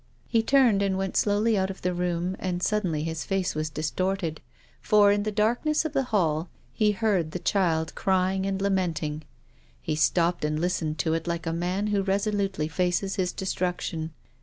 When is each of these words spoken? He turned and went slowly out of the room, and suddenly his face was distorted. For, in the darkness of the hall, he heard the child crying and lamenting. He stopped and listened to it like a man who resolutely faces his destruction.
He 0.27 0.41
turned 0.41 0.81
and 0.81 0.97
went 0.97 1.15
slowly 1.15 1.55
out 1.55 1.69
of 1.69 1.83
the 1.83 1.93
room, 1.93 2.35
and 2.39 2.63
suddenly 2.63 3.03
his 3.03 3.23
face 3.23 3.53
was 3.53 3.69
distorted. 3.69 4.41
For, 4.81 5.11
in 5.11 5.21
the 5.21 5.31
darkness 5.31 5.85
of 5.85 5.93
the 5.93 6.05
hall, 6.05 6.49
he 6.73 6.91
heard 6.93 7.29
the 7.33 7.37
child 7.37 7.93
crying 7.93 8.47
and 8.47 8.59
lamenting. 8.59 9.21
He 9.79 9.93
stopped 9.95 10.43
and 10.43 10.59
listened 10.59 10.97
to 10.97 11.13
it 11.13 11.27
like 11.27 11.45
a 11.45 11.53
man 11.53 11.85
who 11.93 12.01
resolutely 12.01 12.67
faces 12.67 13.17
his 13.17 13.31
destruction. 13.31 14.09